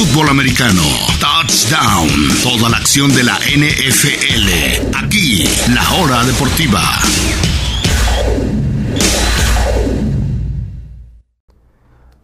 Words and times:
fútbol 0.00 0.30
americano. 0.30 0.80
Touchdown. 1.20 2.08
Toda 2.42 2.70
la 2.70 2.78
acción 2.78 3.14
de 3.14 3.22
la 3.22 3.36
NFL. 3.36 4.96
Aquí, 4.96 5.44
la 5.74 5.82
hora 6.00 6.24
deportiva. 6.24 6.80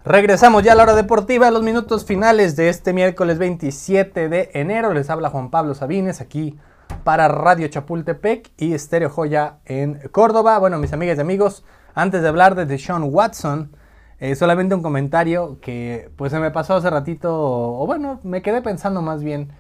Regresamos 0.07 0.63
ya 0.63 0.73
a 0.73 0.75
la 0.75 0.85
hora 0.85 0.95
deportiva, 0.95 1.49
a 1.49 1.51
los 1.51 1.63
minutos 1.63 2.07
finales 2.07 2.57
de 2.57 2.71
este 2.71 2.95
miércoles 2.95 3.37
27 3.37 4.31
de 4.31 4.51
enero. 4.55 4.95
Les 4.95 5.11
habla 5.11 5.29
Juan 5.29 5.51
Pablo 5.51 5.75
Sabines 5.75 6.23
aquí 6.23 6.57
para 7.05 7.29
Radio 7.29 7.69
Chapultepec 7.69 8.53
y 8.57 8.73
Estéreo 8.73 9.11
Joya 9.11 9.59
en 9.67 10.01
Córdoba. 10.13 10.59
Bueno, 10.59 10.79
mis 10.79 10.95
amigas 10.95 11.19
y 11.19 11.21
amigos, 11.21 11.63
antes 11.95 12.23
de 12.23 12.29
hablar 12.29 12.55
de 12.55 12.65
Deshaun 12.65 13.03
Watson, 13.11 13.77
eh, 14.19 14.35
solamente 14.35 14.75
un 14.75 14.83
comentario 14.83 15.59
que 15.61 16.11
pues 16.17 16.33
se 16.33 16.41
me 16.41 16.51
pasó 16.51 16.75
hace 16.75 16.89
ratito, 16.89 17.35
o 17.35 17.87
bueno, 17.87 18.21
me 18.23 18.43
quedé 18.43 18.63
pensando 18.63 19.03
más 19.03 19.23
bien. 19.23 19.53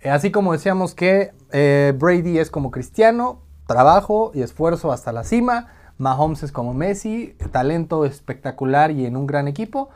Eh, 0.00 0.10
así 0.10 0.30
como 0.30 0.52
decíamos 0.52 0.94
que 0.94 1.32
eh, 1.52 1.92
Brady 1.98 2.38
es 2.38 2.50
como 2.50 2.70
Cristiano, 2.70 3.40
trabajo 3.66 4.30
y 4.34 4.42
esfuerzo 4.42 4.92
hasta 4.92 5.12
la 5.12 5.24
cima. 5.24 5.68
Mahomes 5.98 6.42
es 6.42 6.52
como 6.52 6.74
Messi, 6.74 7.34
talento 7.50 8.04
espectacular 8.04 8.90
y 8.90 9.06
en 9.06 9.16
un 9.16 9.26
gran 9.26 9.48
equipo. 9.48 9.88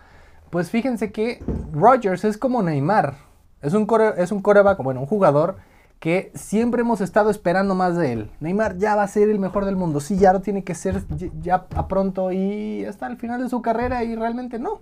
Pues 0.50 0.70
fíjense 0.70 1.12
que 1.12 1.44
Rodgers 1.72 2.24
es 2.24 2.38
como 2.38 2.62
Neymar. 2.62 3.18
Es 3.62 3.74
un, 3.74 3.86
es 4.16 4.32
un 4.32 4.42
coreback, 4.42 4.82
bueno, 4.82 5.00
un 5.00 5.06
jugador 5.06 5.56
que 6.00 6.32
siempre 6.34 6.80
hemos 6.80 7.02
estado 7.02 7.30
esperando 7.30 7.74
más 7.74 7.96
de 7.96 8.12
él. 8.12 8.30
Neymar 8.40 8.78
ya 8.78 8.96
va 8.96 9.02
a 9.02 9.08
ser 9.08 9.28
el 9.28 9.38
mejor 9.38 9.66
del 9.66 9.76
mundo. 9.76 10.00
Sí, 10.00 10.16
ya 10.16 10.32
lo 10.32 10.40
tiene 10.40 10.64
que 10.64 10.74
ser 10.74 11.04
ya 11.40 11.66
a 11.76 11.88
pronto 11.88 12.32
y 12.32 12.84
hasta 12.86 13.06
el 13.06 13.18
final 13.18 13.42
de 13.42 13.50
su 13.50 13.60
carrera 13.60 14.02
y 14.02 14.16
realmente 14.16 14.58
no. 14.58 14.80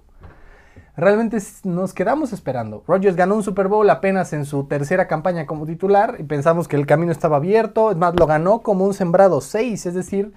Realmente 0.96 1.38
nos 1.64 1.92
quedamos 1.92 2.32
esperando. 2.32 2.84
Rodgers 2.86 3.16
ganó 3.16 3.34
un 3.34 3.42
Super 3.42 3.68
Bowl 3.68 3.88
apenas 3.90 4.32
en 4.32 4.44
su 4.44 4.64
tercera 4.64 5.08
campaña 5.08 5.46
como 5.46 5.66
titular 5.66 6.16
y 6.18 6.22
pensamos 6.22 6.68
que 6.68 6.76
el 6.76 6.86
camino 6.86 7.10
estaba 7.10 7.36
abierto. 7.36 7.90
Es 7.90 7.96
más, 7.96 8.14
lo 8.18 8.26
ganó 8.26 8.62
como 8.62 8.84
un 8.84 8.94
sembrado 8.94 9.40
6, 9.40 9.86
es 9.86 9.94
decir, 9.94 10.32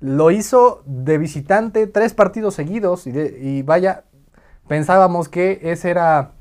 lo 0.00 0.30
hizo 0.30 0.82
de 0.84 1.18
visitante 1.18 1.86
tres 1.86 2.14
partidos 2.14 2.54
seguidos 2.54 3.06
y, 3.06 3.62
vaya, 3.62 4.04
pensábamos 4.68 5.28
que 5.28 5.60
ese 5.62 5.90
era 5.90 6.32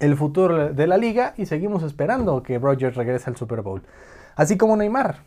el 0.00 0.16
futuro 0.16 0.72
de 0.72 0.86
la 0.86 0.96
liga 0.96 1.34
y 1.36 1.46
seguimos 1.46 1.82
esperando 1.82 2.42
que 2.42 2.58
Rogers 2.58 2.96
regrese 2.96 3.30
al 3.30 3.36
Super 3.36 3.62
Bowl. 3.62 3.82
Así 4.36 4.56
como 4.56 4.76
Neymar. 4.76 5.22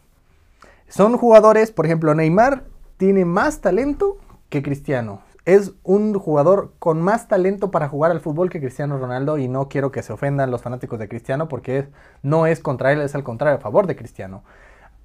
Son 0.87 1.17
jugadores, 1.17 1.71
por 1.71 1.85
ejemplo, 1.85 2.13
Neymar 2.13 2.63
tiene 2.97 3.25
más 3.25 3.61
talento 3.61 4.17
que 4.49 4.61
Cristiano. 4.61 5.21
Es 5.45 5.73
un 5.83 6.13
jugador 6.13 6.73
con 6.77 7.01
más 7.01 7.27
talento 7.27 7.71
para 7.71 7.89
jugar 7.89 8.11
al 8.11 8.19
fútbol 8.19 8.49
que 8.49 8.59
Cristiano 8.59 8.97
Ronaldo 8.97 9.37
y 9.37 9.47
no 9.47 9.69
quiero 9.69 9.91
que 9.91 10.03
se 10.03 10.13
ofendan 10.13 10.51
los 10.51 10.61
fanáticos 10.61 10.99
de 10.99 11.09
Cristiano 11.09 11.47
porque 11.47 11.87
no 12.21 12.45
es 12.45 12.59
contra 12.59 12.91
él, 12.91 13.01
es 13.01 13.15
al 13.15 13.23
contrario, 13.23 13.57
a 13.57 13.61
favor 13.61 13.87
de 13.87 13.95
Cristiano. 13.95 14.43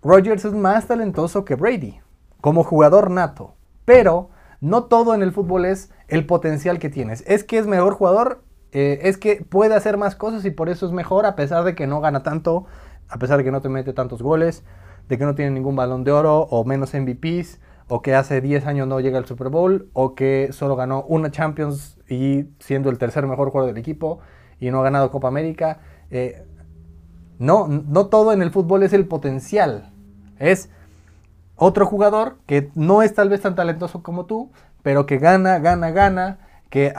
Rogers 0.03 0.45
es 0.45 0.53
más 0.53 0.87
talentoso 0.87 1.45
que 1.45 1.55
Brady 1.55 2.01
como 2.41 2.65
jugador 2.65 3.11
nato. 3.11 3.55
Pero 3.85 4.31
no 4.61 4.85
todo 4.85 5.15
en 5.15 5.23
el 5.23 5.33
fútbol 5.33 5.65
es 5.65 5.91
el 6.09 6.27
potencial 6.27 6.79
que 6.79 6.91
tienes. 6.91 7.25
Es 7.27 7.45
que 7.45 7.59
es 7.59 7.67
mejor 7.67 7.95
jugador, 7.95 8.43
eh, 8.73 9.01
es 9.03 9.17
que 9.19 9.45
puede 9.49 9.75
hacer 9.75 9.97
más 9.97 10.17
cosas 10.17 10.45
y 10.45 10.51
por 10.51 10.69
eso 10.69 10.87
es 10.87 10.93
mejor 10.93 11.27
a 11.27 11.37
pesar 11.37 11.65
de 11.65 11.75
que 11.75 11.87
no 11.87 12.01
gana 12.01 12.23
tanto, 12.23 12.67
a 13.09 13.19
pesar 13.19 13.39
de 13.39 13.45
que 13.45 13.53
no 13.53 13.61
te 13.61 13.69
mete 13.69 13.93
tantos 13.93 14.23
goles, 14.23 14.65
de 15.09 15.19
que 15.19 15.25
no 15.25 15.35
tiene 15.35 15.53
ningún 15.53 15.77
balón 15.77 16.05
de 16.05 16.13
oro 16.13 16.41
o 16.51 16.65
menos 16.65 16.95
MVPs, 16.95 17.61
o 17.89 18.03
que 18.03 18.15
hace 18.15 18.41
10 18.41 18.67
años 18.67 18.89
no 18.89 19.01
llega 19.01 19.19
al 19.19 19.27
Super 19.27 19.49
Bowl, 19.49 19.89
o 19.93 20.15
que 20.15 20.49
solo 20.53 20.75
ganó 20.75 21.03
una 21.05 21.31
Champions 21.31 21.99
y 22.09 22.47
siendo 22.59 22.91
el 22.91 22.99
tercer 22.99 23.27
mejor 23.27 23.51
jugador 23.51 23.73
del 23.73 23.81
equipo 23.81 24.19
y 24.59 24.71
no 24.71 24.81
ha 24.81 24.85
ganado 24.85 25.11
Copa 25.11 25.29
América. 25.29 25.81
Eh, 26.11 26.45
no, 27.39 27.69
no 27.69 28.07
todo 28.07 28.33
en 28.33 28.43
el 28.43 28.51
fútbol 28.51 28.83
es 28.83 28.93
el 28.93 29.07
potencial. 29.07 29.93
Es 30.39 30.71
otro 31.55 31.87
jugador 31.87 32.39
que 32.47 32.71
no 32.75 33.03
es 33.03 33.15
tal 33.15 33.29
vez 33.29 33.41
tan 33.41 33.55
talentoso 33.55 34.03
como 34.03 34.27
tú, 34.27 34.51
pero 34.83 35.07
que 35.07 35.19
gana, 35.19 35.59
gana, 35.59 35.91
gana, 35.91 36.39
que, 36.71 36.93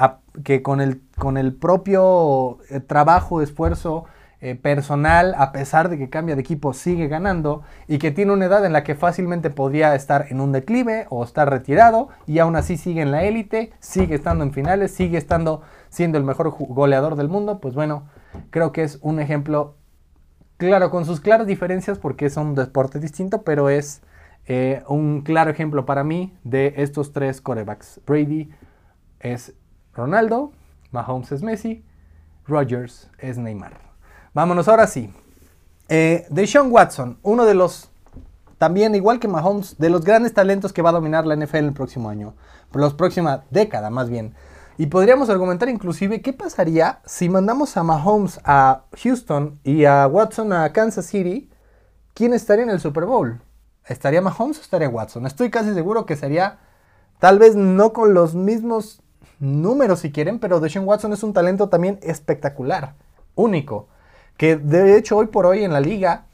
que 0.43 0.61
con, 0.61 0.81
el, 0.81 1.01
con 1.17 1.37
el 1.37 1.53
propio 1.53 2.59
eh, 2.69 2.79
trabajo, 2.79 3.41
esfuerzo 3.41 4.05
eh, 4.39 4.53
personal, 4.53 5.33
a 5.37 5.51
pesar 5.51 5.89
de 5.89 5.97
que 5.97 6.09
cambia 6.09 6.35
de 6.35 6.41
equipo, 6.41 6.73
sigue 6.73 7.07
ganando 7.07 7.63
y 7.87 7.97
que 7.97 8.11
tiene 8.11 8.33
una 8.33 8.45
edad 8.45 8.63
en 8.65 8.73
la 8.73 8.83
que 8.83 8.93
fácilmente 8.93 9.49
podría 9.49 9.95
estar 9.95 10.27
en 10.29 10.41
un 10.41 10.51
declive 10.51 11.07
o 11.09 11.23
estar 11.23 11.49
retirado 11.49 12.09
y 12.27 12.37
aún 12.37 12.55
así 12.55 12.77
sigue 12.77 13.01
en 13.01 13.09
la 13.09 13.23
élite, 13.23 13.73
sigue 13.79 14.13
estando 14.13 14.43
en 14.43 14.53
finales, 14.53 14.91
sigue 14.91 15.17
estando 15.17 15.63
siendo 15.89 16.19
el 16.19 16.23
mejor 16.23 16.51
goleador 16.51 17.15
del 17.15 17.29
mundo, 17.29 17.59
pues 17.59 17.73
bueno, 17.73 18.03
creo 18.51 18.71
que 18.71 18.83
es 18.83 18.99
un 19.01 19.19
ejemplo 19.19 19.75
claro, 20.57 20.91
con 20.91 21.05
sus 21.05 21.19
claras 21.19 21.47
diferencias 21.47 21.97
porque 21.97 22.27
es 22.27 22.37
un 22.37 22.53
deporte 22.53 22.99
distinto, 22.99 23.41
pero 23.41 23.69
es 23.69 24.01
eh, 24.45 24.83
un 24.87 25.21
claro 25.21 25.49
ejemplo 25.49 25.85
para 25.85 26.03
mí 26.03 26.37
de 26.43 26.75
estos 26.77 27.11
tres 27.11 27.41
corebacks. 27.41 28.01
Brady 28.05 28.51
es 29.19 29.53
Ronaldo, 29.93 30.51
Mahomes 30.91 31.31
es 31.31 31.41
Messi, 31.41 31.83
Rogers 32.45 33.09
es 33.19 33.37
Neymar. 33.37 33.73
Vámonos 34.33 34.67
ahora 34.67 34.87
sí. 34.87 35.13
Eh, 35.89 36.25
Deshaun 36.29 36.71
Watson, 36.71 37.17
uno 37.23 37.45
de 37.45 37.53
los, 37.53 37.89
también 38.57 38.93
igual 38.95 39.19
que 39.19 39.27
Mahomes, 39.27 39.77
de 39.77 39.89
los 39.89 40.03
grandes 40.03 40.33
talentos 40.33 40.73
que 40.73 40.81
va 40.81 40.89
a 40.89 40.93
dominar 40.93 41.25
la 41.25 41.35
NFL 41.35 41.57
el 41.57 41.73
próximo 41.73 42.09
año, 42.09 42.35
por 42.71 42.81
la 42.81 42.89
próxima 42.95 43.45
década 43.49 43.89
más 43.89 44.09
bien. 44.09 44.35
Y 44.77 44.87
podríamos 44.87 45.29
argumentar 45.29 45.69
inclusive 45.69 46.21
qué 46.21 46.33
pasaría 46.33 46.99
si 47.05 47.29
mandamos 47.29 47.77
a 47.77 47.83
Mahomes 47.83 48.39
a 48.43 48.83
Houston 49.01 49.59
y 49.63 49.85
a 49.85 50.05
Watson 50.05 50.53
a 50.53 50.71
Kansas 50.71 51.07
City, 51.07 51.49
¿quién 52.13 52.33
estaría 52.33 52.63
en 52.63 52.69
el 52.69 52.79
Super 52.79 53.05
Bowl? 53.05 53.41
¿Estaría 53.85 54.21
Mahomes 54.21 54.59
o 54.59 54.61
estaría 54.61 54.89
Watson? 54.89 55.25
Estoy 55.25 55.49
casi 55.49 55.73
seguro 55.73 56.05
que 56.05 56.15
sería, 56.15 56.59
tal 57.19 57.39
vez 57.39 57.55
no 57.55 57.91
con 57.93 58.13
los 58.13 58.35
mismos 58.35 59.01
números 59.39 59.99
si 59.99 60.11
quieren, 60.11 60.39
pero 60.39 60.59
Deshaun 60.59 60.87
Watson 60.87 61.13
es 61.13 61.23
un 61.23 61.33
talento 61.33 61.69
también 61.69 61.99
espectacular, 62.01 62.93
único, 63.35 63.87
que 64.37 64.55
de 64.55 64.97
hecho 64.97 65.17
hoy 65.17 65.27
por 65.27 65.45
hoy 65.45 65.63
en 65.63 65.73
la 65.73 65.79
liga, 65.79 66.25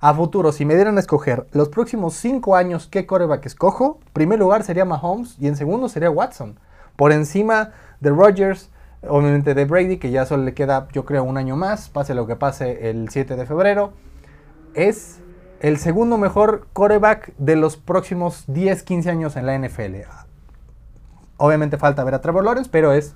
a 0.00 0.14
futuro, 0.14 0.52
si 0.52 0.64
me 0.64 0.76
dieran 0.76 0.96
a 0.96 1.00
escoger 1.00 1.46
los 1.52 1.68
próximos 1.68 2.14
cinco 2.14 2.54
años 2.54 2.86
qué 2.86 3.04
coreback 3.04 3.46
escojo, 3.46 3.98
en 4.06 4.12
primer 4.12 4.38
lugar 4.38 4.62
sería 4.62 4.84
Mahomes 4.84 5.36
y 5.40 5.48
en 5.48 5.56
segundo 5.56 5.88
sería 5.88 6.10
Watson, 6.10 6.58
por 6.94 7.12
encima 7.12 7.72
de 8.00 8.10
Rodgers, 8.10 8.70
obviamente 9.06 9.54
de 9.54 9.64
Brady, 9.64 9.98
que 9.98 10.10
ya 10.10 10.26
solo 10.26 10.44
le 10.44 10.54
queda 10.54 10.88
yo 10.92 11.04
creo 11.04 11.24
un 11.24 11.36
año 11.36 11.56
más, 11.56 11.88
pase 11.88 12.14
lo 12.14 12.26
que 12.26 12.36
pase 12.36 12.90
el 12.90 13.08
7 13.08 13.36
de 13.36 13.46
febrero, 13.46 13.92
es 14.74 15.18
el 15.60 15.78
segundo 15.78 16.18
mejor 16.18 16.68
coreback 16.72 17.32
de 17.38 17.56
los 17.56 17.76
próximos 17.76 18.44
10, 18.46 18.82
15 18.84 19.10
años 19.10 19.36
en 19.36 19.46
la 19.46 19.58
NFL. 19.58 20.27
Obviamente 21.38 21.78
falta 21.78 22.04
ver 22.04 22.14
a 22.14 22.20
Trevor 22.20 22.44
Lawrence, 22.44 22.68
pero 22.70 22.92
es 22.92 23.14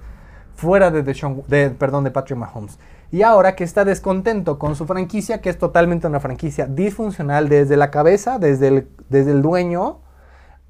fuera 0.54 0.90
de, 0.90 1.02
de, 1.02 1.70
perdón, 1.70 2.04
de 2.04 2.10
Patrick 2.10 2.38
Mahomes. 2.38 2.78
Y 3.10 3.22
ahora 3.22 3.54
que 3.54 3.64
está 3.64 3.84
descontento 3.84 4.58
con 4.58 4.74
su 4.74 4.86
franquicia, 4.86 5.42
que 5.42 5.50
es 5.50 5.58
totalmente 5.58 6.06
una 6.06 6.18
franquicia 6.18 6.66
disfuncional 6.66 7.50
desde 7.50 7.76
la 7.76 7.90
cabeza, 7.90 8.38
desde 8.38 8.68
el, 8.68 8.88
desde 9.10 9.32
el 9.32 9.42
dueño, 9.42 9.98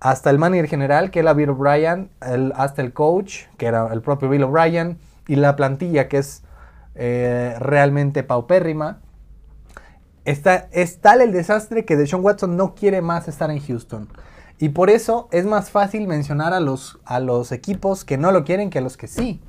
hasta 0.01 0.31
el 0.31 0.39
manager 0.39 0.67
general, 0.67 1.13
que 1.13 1.21
era 1.21 1.35
Bill 1.35 1.51
O'Brien, 1.51 2.11
hasta 2.57 2.83
el 2.83 2.93
coach, 2.93 3.45
que 3.57 3.67
era 3.67 3.93
el 3.93 4.03
propio 4.03 4.29
Bill 4.29 4.43
O'Brien, 4.43 4.99
y 5.29 5.37
la 5.37 5.55
plantilla, 5.55 6.09
que 6.09 6.19
es 6.19 6.43
eh, 6.97 7.55
realmente 7.61 8.25
paupérrima. 8.25 8.99
Está, 10.25 10.69
es 10.73 11.01
tal 11.01 11.21
el 11.21 11.31
desastre 11.31 11.85
que 11.85 11.97
Deshaun 11.97 12.25
Watson 12.25 12.57
no 12.57 12.75
quiere 12.75 13.01
más 13.03 13.29
estar 13.29 13.51
en 13.53 13.61
Houston. 13.61 14.09
Y 14.63 14.69
por 14.69 14.91
eso 14.91 15.27
es 15.33 15.45
más 15.45 15.73
fácil 15.73 16.07
mencionar 16.07 16.55
a 16.55 16.61
los, 16.61 17.01
a 17.05 17.19
los 17.19 17.51
equipos 17.51 18.05
que 18.05 18.17
no 18.17 18.31
lo 18.31 18.45
quieren 18.45 18.71
que 18.71 18.79
a 18.79 18.81
los 18.81 18.97
que 18.97 19.09
sí. 19.09 19.43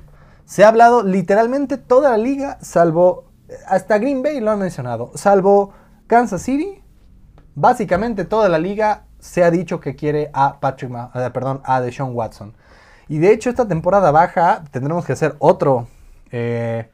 Se 0.44 0.64
ha 0.64 0.68
hablado 0.68 1.04
literalmente 1.04 1.78
toda 1.78 2.10
la 2.10 2.18
liga, 2.18 2.58
salvo, 2.62 3.26
hasta 3.68 3.98
Green 3.98 4.24
Bay 4.24 4.40
lo 4.40 4.50
han 4.50 4.58
mencionado, 4.58 5.12
salvo 5.14 5.72
Kansas 6.08 6.42
City. 6.42 6.82
Básicamente 7.54 8.24
toda 8.24 8.48
la 8.48 8.58
liga 8.58 9.04
se 9.20 9.44
ha 9.44 9.52
dicho 9.52 9.78
que 9.78 9.94
quiere 9.94 10.30
a 10.32 10.58
Patrick, 10.58 10.90
eh, 10.90 11.30
perdón, 11.32 11.60
a 11.62 11.80
Deshaun 11.80 12.16
Watson. 12.16 12.56
Y 13.06 13.18
de 13.18 13.30
hecho 13.30 13.50
esta 13.50 13.68
temporada 13.68 14.10
baja 14.10 14.64
tendremos 14.72 15.04
que 15.04 15.12
hacer 15.12 15.36
otro 15.38 15.86
eh, 16.32 16.90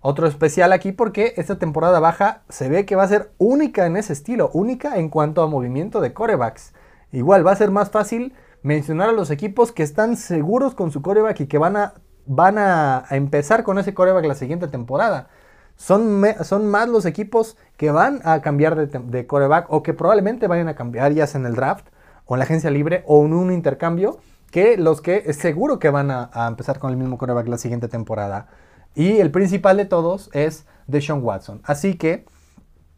otro 0.00 0.26
especial 0.26 0.72
aquí 0.72 0.90
porque 0.90 1.34
esta 1.36 1.60
temporada 1.60 2.00
baja 2.00 2.42
se 2.48 2.68
ve 2.68 2.84
que 2.84 2.96
va 2.96 3.04
a 3.04 3.08
ser 3.08 3.30
única 3.38 3.86
en 3.86 3.96
ese 3.96 4.12
estilo, 4.12 4.50
única 4.54 4.96
en 4.96 5.08
cuanto 5.08 5.40
a 5.40 5.46
movimiento 5.46 6.00
de 6.00 6.12
corebacks. 6.12 6.72
Igual 7.12 7.46
va 7.46 7.52
a 7.52 7.56
ser 7.56 7.70
más 7.70 7.90
fácil 7.90 8.34
mencionar 8.62 9.08
a 9.08 9.12
los 9.12 9.30
equipos 9.30 9.72
que 9.72 9.82
están 9.82 10.16
seguros 10.16 10.74
con 10.74 10.90
su 10.90 11.02
coreback 11.02 11.40
y 11.40 11.46
que 11.46 11.58
van 11.58 11.76
a, 11.76 11.94
van 12.26 12.58
a, 12.58 13.04
empezar 13.10 13.62
con 13.64 13.78
ese 13.78 13.94
coreback 13.94 14.24
la 14.26 14.34
siguiente 14.34 14.68
temporada. 14.68 15.28
Son, 15.76 16.22
son, 16.42 16.68
más 16.68 16.88
los 16.88 17.06
equipos 17.06 17.56
que 17.78 17.90
van 17.90 18.20
a 18.24 18.42
cambiar 18.42 18.76
de, 18.76 18.98
de, 18.98 19.26
coreback 19.26 19.66
o 19.70 19.82
que 19.82 19.94
probablemente 19.94 20.46
vayan 20.46 20.68
a 20.68 20.74
cambiar 20.74 21.12
ya 21.12 21.26
sea 21.26 21.40
en 21.40 21.46
el 21.46 21.54
draft 21.54 21.86
o 22.26 22.34
en 22.34 22.38
la 22.40 22.44
agencia 22.44 22.70
libre 22.70 23.02
o 23.06 23.24
en 23.24 23.32
un 23.32 23.50
intercambio 23.50 24.18
que 24.50 24.76
los 24.76 25.00
que 25.00 25.32
seguro 25.32 25.78
que 25.78 25.88
van 25.88 26.10
a, 26.10 26.28
a 26.34 26.48
empezar 26.48 26.78
con 26.78 26.90
el 26.90 26.98
mismo 26.98 27.16
coreback 27.16 27.48
la 27.48 27.56
siguiente 27.56 27.88
temporada. 27.88 28.48
Y 28.94 29.18
el 29.18 29.30
principal 29.30 29.76
de 29.76 29.86
todos 29.86 30.28
es 30.32 30.66
Deshaun 30.86 31.22
Watson. 31.22 31.62
Así 31.64 31.96
que 31.96 32.26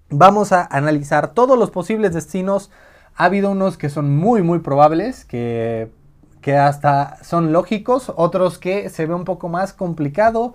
vamos 0.08 0.52
a 0.52 0.66
analizar 0.70 1.34
todos 1.34 1.58
los 1.58 1.70
posibles 1.70 2.14
destinos. 2.14 2.70
Ha 3.16 3.24
habido 3.24 3.50
unos 3.50 3.76
que 3.76 3.90
son 3.90 4.16
muy, 4.16 4.42
muy 4.42 4.60
probables, 4.60 5.24
que, 5.24 5.90
que 6.40 6.56
hasta 6.56 7.22
son 7.22 7.52
lógicos, 7.52 8.12
otros 8.16 8.58
que 8.58 8.88
se 8.90 9.06
ve 9.06 9.14
un 9.14 9.24
poco 9.24 9.48
más 9.48 9.72
complicado 9.72 10.54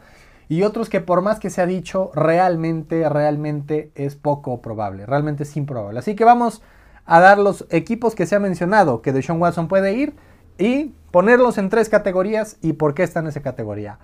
y 0.49 0.63
otros 0.63 0.89
que 0.89 1.01
por 1.01 1.21
más 1.21 1.39
que 1.39 1.49
se 1.49 1.61
ha 1.61 1.65
dicho, 1.65 2.11
realmente, 2.13 3.07
realmente 3.09 3.91
es 3.95 4.15
poco 4.15 4.61
probable, 4.61 5.05
realmente 5.05 5.43
es 5.43 5.57
improbable. 5.57 5.99
Así 5.99 6.15
que 6.15 6.23
vamos 6.23 6.61
a 7.05 7.19
dar 7.19 7.37
los 7.37 7.65
equipos 7.69 8.15
que 8.15 8.25
se 8.25 8.35
ha 8.35 8.39
mencionado 8.39 9.01
que 9.01 9.13
Deshaun 9.13 9.41
Watson 9.41 9.67
puede 9.67 9.93
ir 9.93 10.15
y 10.57 10.93
ponerlos 11.11 11.57
en 11.57 11.69
tres 11.69 11.89
categorías 11.89 12.57
y 12.61 12.73
por 12.73 12.93
qué 12.93 13.03
está 13.03 13.19
en 13.19 13.27
esa 13.27 13.41
categoría. 13.41 13.99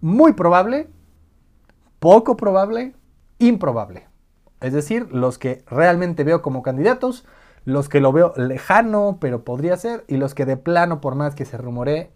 Muy 0.00 0.32
probable, 0.32 0.88
poco 1.98 2.36
probable, 2.36 2.94
improbable. 3.38 4.06
Es 4.60 4.72
decir, 4.72 5.08
los 5.12 5.38
que 5.38 5.64
realmente 5.66 6.24
veo 6.24 6.42
como 6.42 6.62
candidatos, 6.62 7.24
los 7.64 7.88
que 7.88 8.00
lo 8.00 8.12
veo 8.12 8.32
lejano, 8.36 9.18
pero 9.20 9.44
podría 9.44 9.76
ser, 9.76 10.04
y 10.08 10.16
los 10.16 10.34
que 10.34 10.46
de 10.46 10.56
plano, 10.56 11.00
por 11.00 11.14
más 11.14 11.34
que 11.34 11.44
se 11.44 11.56
rumore 11.56 12.10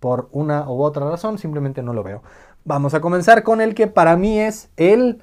por 0.00 0.28
una 0.32 0.68
u 0.68 0.82
otra 0.82 1.08
razón, 1.08 1.38
simplemente 1.38 1.82
no 1.82 1.92
lo 1.92 2.02
veo. 2.02 2.22
Vamos 2.64 2.94
a 2.94 3.00
comenzar 3.00 3.42
con 3.42 3.60
el 3.60 3.74
que 3.74 3.86
para 3.86 4.16
mí 4.16 4.38
es 4.38 4.70
el 4.76 5.22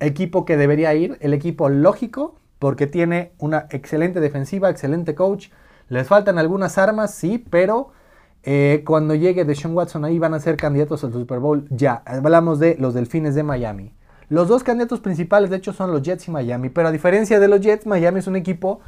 equipo 0.00 0.44
que 0.44 0.56
debería 0.56 0.94
ir, 0.94 1.18
el 1.20 1.34
equipo 1.34 1.68
lógico, 1.68 2.36
porque 2.58 2.86
tiene 2.86 3.32
una 3.38 3.66
excelente 3.70 4.20
defensiva, 4.20 4.70
excelente 4.70 5.14
coach. 5.14 5.48
Les 5.88 6.06
faltan 6.06 6.38
algunas 6.38 6.76
armas, 6.78 7.14
sí, 7.14 7.38
pero 7.38 7.90
eh, 8.42 8.82
cuando 8.86 9.14
llegue 9.14 9.44
Deshaun 9.44 9.74
Watson 9.74 10.04
ahí 10.04 10.18
van 10.18 10.34
a 10.34 10.40
ser 10.40 10.56
candidatos 10.56 11.04
al 11.04 11.12
Super 11.12 11.38
Bowl 11.38 11.66
ya. 11.70 12.02
Hablamos 12.06 12.58
de 12.58 12.76
los 12.78 12.94
Delfines 12.94 13.34
de 13.34 13.42
Miami. 13.42 13.92
Los 14.28 14.48
dos 14.48 14.62
candidatos 14.62 15.00
principales, 15.00 15.48
de 15.50 15.56
hecho, 15.56 15.72
son 15.72 15.90
los 15.90 16.02
Jets 16.02 16.28
y 16.28 16.30
Miami. 16.30 16.68
Pero 16.68 16.88
a 16.88 16.92
diferencia 16.92 17.40
de 17.40 17.48
los 17.48 17.60
Jets, 17.60 17.86
Miami 17.86 18.18
es 18.18 18.26
un 18.26 18.36
equipo 18.36 18.80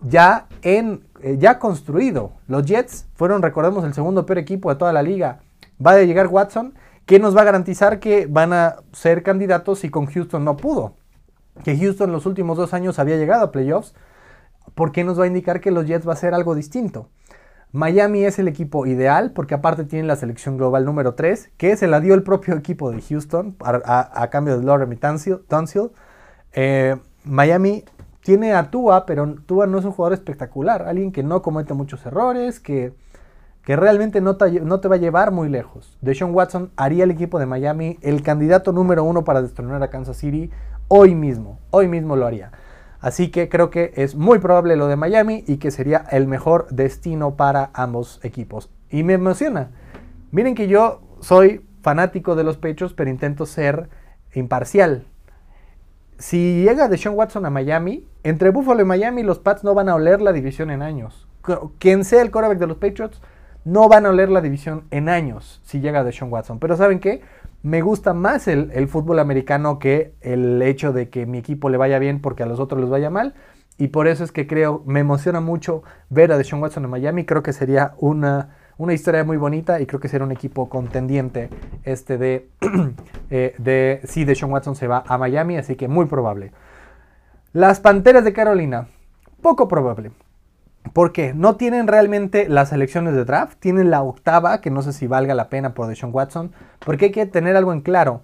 ya, 0.00 0.46
en, 0.62 1.04
eh, 1.22 1.36
ya 1.38 1.58
construido. 1.58 2.32
Los 2.48 2.64
Jets 2.64 3.06
fueron, 3.14 3.42
recordemos, 3.42 3.84
el 3.84 3.94
segundo 3.94 4.24
peor 4.24 4.38
equipo 4.38 4.70
de 4.70 4.76
toda 4.76 4.92
la 4.92 5.02
liga. 5.02 5.40
Va 5.84 5.92
a 5.92 6.02
llegar 6.02 6.28
Watson, 6.28 6.74
que 7.04 7.18
nos 7.18 7.36
va 7.36 7.42
a 7.42 7.44
garantizar 7.44 8.00
que 8.00 8.26
van 8.26 8.52
a 8.52 8.76
ser 8.92 9.22
candidatos 9.22 9.80
si 9.80 9.90
con 9.90 10.06
Houston 10.06 10.44
no 10.44 10.56
pudo. 10.56 10.94
Que 11.62 11.76
Houston 11.76 12.12
los 12.12 12.26
últimos 12.26 12.56
dos 12.56 12.72
años 12.74 12.98
había 12.98 13.16
llegado 13.16 13.44
a 13.44 13.52
playoffs. 13.52 13.94
¿Por 14.74 14.92
qué 14.92 15.04
nos 15.04 15.18
va 15.18 15.24
a 15.24 15.28
indicar 15.28 15.60
que 15.60 15.70
los 15.70 15.86
Jets 15.86 16.08
va 16.08 16.14
a 16.14 16.16
ser 16.16 16.34
algo 16.34 16.54
distinto? 16.54 17.08
Miami 17.76 18.24
es 18.24 18.38
el 18.38 18.48
equipo 18.48 18.86
ideal 18.86 19.32
porque 19.32 19.54
aparte 19.54 19.84
tiene 19.84 20.08
la 20.08 20.16
selección 20.16 20.56
global 20.56 20.86
número 20.86 21.14
3, 21.14 21.50
que 21.58 21.76
se 21.76 21.86
la 21.86 22.00
dio 22.00 22.14
el 22.14 22.22
propio 22.22 22.54
equipo 22.54 22.90
de 22.90 23.02
Houston 23.02 23.54
a, 23.60 24.28
cambio 24.30 24.58
de 24.58 24.64
Lorem 24.64 24.98
Tunsil. 24.98 25.90
Eh, 26.54 26.96
Miami 27.24 27.84
tiene 28.22 28.54
a 28.54 28.70
Tua, 28.70 29.04
pero 29.04 29.34
Tua 29.44 29.66
no 29.66 29.78
es 29.78 29.84
un 29.84 29.92
jugador 29.92 30.14
espectacular, 30.14 30.88
alguien 30.88 31.12
que 31.12 31.22
no 31.22 31.42
comete 31.42 31.74
muchos 31.74 32.06
errores, 32.06 32.60
que, 32.60 32.94
que 33.62 33.76
realmente 33.76 34.22
no 34.22 34.38
te, 34.38 34.58
no 34.62 34.80
te, 34.80 34.88
va 34.88 34.94
a 34.94 34.98
llevar 34.98 35.30
muy 35.30 35.50
lejos. 35.50 35.98
Deshaun 36.00 36.34
Watson 36.34 36.70
haría 36.76 37.04
el 37.04 37.10
equipo 37.10 37.38
de 37.38 37.44
Miami 37.44 37.98
el 38.00 38.22
candidato 38.22 38.72
número 38.72 39.04
uno 39.04 39.22
para 39.22 39.42
destronar 39.42 39.82
a 39.82 39.90
Kansas 39.90 40.16
City 40.16 40.50
hoy 40.88 41.14
mismo, 41.14 41.58
hoy 41.72 41.88
mismo 41.88 42.16
lo 42.16 42.26
haría. 42.26 42.52
Así 43.00 43.30
que 43.30 43.48
creo 43.48 43.70
que 43.70 43.92
es 43.96 44.14
muy 44.14 44.38
probable 44.38 44.76
lo 44.76 44.88
de 44.88 44.96
Miami 44.96 45.44
y 45.46 45.58
que 45.58 45.70
sería 45.70 46.04
el 46.10 46.26
mejor 46.26 46.66
destino 46.70 47.36
para 47.36 47.70
ambos 47.74 48.20
equipos. 48.22 48.70
Y 48.90 49.02
me 49.02 49.14
emociona. 49.14 49.70
Miren 50.30 50.54
que 50.54 50.68
yo 50.68 51.02
soy 51.20 51.66
fanático 51.82 52.34
de 52.34 52.44
los 52.44 52.56
pechos, 52.56 52.94
pero 52.94 53.10
intento 53.10 53.46
ser 53.46 53.88
imparcial. 54.34 55.04
Si 56.18 56.62
llega 56.62 56.88
Deshaun 56.88 57.16
Watson 57.16 57.46
a 57.46 57.50
Miami, 57.50 58.06
entre 58.22 58.50
Buffalo 58.50 58.82
y 58.82 58.84
Miami 58.84 59.22
los 59.22 59.38
Pats 59.38 59.64
no 59.64 59.74
van 59.74 59.88
a 59.88 59.94
oler 59.94 60.22
la 60.22 60.32
división 60.32 60.70
en 60.70 60.82
años. 60.82 61.28
Quien 61.78 62.04
sea 62.04 62.22
el 62.22 62.30
quarterback 62.30 62.58
de 62.58 62.66
los 62.66 62.78
Patriots, 62.78 63.20
no 63.64 63.88
van 63.88 64.06
a 64.06 64.10
oler 64.10 64.30
la 64.30 64.40
división 64.40 64.84
en 64.90 65.08
años 65.08 65.60
si 65.64 65.80
llega 65.80 66.04
Deshaun 66.04 66.32
Watson. 66.32 66.58
Pero 66.58 66.76
¿saben 66.76 67.00
qué? 67.00 67.20
Me 67.62 67.82
gusta 67.82 68.14
más 68.14 68.48
el, 68.48 68.88
fútbol 68.88 69.18
americano 69.18 69.78
que 69.78 70.14
el 70.20 70.62
hecho 70.62 70.92
de 70.92 71.08
que 71.08 71.26
mi 71.26 71.38
equipo 71.38 71.68
le 71.68 71.76
vaya 71.76 71.98
bien 71.98 72.20
porque 72.20 72.42
a 72.42 72.46
los 72.46 72.60
otros 72.60 72.80
les 72.80 72.90
vaya 72.90 73.10
mal. 73.10 73.34
Y 73.78 73.88
por 73.88 74.08
eso 74.08 74.24
es 74.24 74.32
que 74.32 74.46
creo, 74.46 74.82
me 74.86 75.00
emociona 75.00 75.40
mucho 75.40 75.82
ver 76.08 76.32
a 76.32 76.38
Deshaun 76.38 76.62
Watson 76.62 76.84
en 76.84 76.90
Miami. 76.90 77.26
Creo 77.26 77.42
que 77.42 77.52
sería 77.52 77.94
una, 77.98 78.56
una 78.78 78.94
historia 78.94 79.24
muy 79.24 79.36
bonita 79.36 79.80
y 79.80 79.86
creo 79.86 80.00
que 80.00 80.08
sería 80.08 80.24
un 80.24 80.32
equipo 80.32 80.68
contendiente 80.68 81.50
este 81.84 82.16
de, 82.16 82.48
eh, 83.30 83.54
de 83.58 84.00
si 84.04 84.24
Deshaun 84.24 84.52
Watson 84.52 84.76
se 84.76 84.86
va 84.86 85.04
a 85.06 85.18
Miami. 85.18 85.56
Así 85.56 85.76
que 85.76 85.88
muy 85.88 86.06
probable. 86.06 86.52
Las 87.52 87.80
Panteras 87.80 88.24
de 88.24 88.32
Carolina, 88.32 88.88
poco 89.42 89.68
probable. 89.68 90.12
Porque 90.92 91.34
no 91.34 91.56
tienen 91.56 91.86
realmente 91.86 92.48
las 92.48 92.72
elecciones 92.72 93.14
de 93.14 93.24
draft, 93.24 93.58
tienen 93.58 93.90
la 93.90 94.02
octava, 94.02 94.60
que 94.60 94.70
no 94.70 94.82
sé 94.82 94.92
si 94.92 95.06
valga 95.06 95.34
la 95.34 95.48
pena 95.48 95.74
por 95.74 95.86
Deshaun 95.86 96.14
Watson, 96.14 96.52
porque 96.84 97.06
hay 97.06 97.12
que 97.12 97.26
tener 97.26 97.56
algo 97.56 97.72
en 97.72 97.80
claro. 97.80 98.22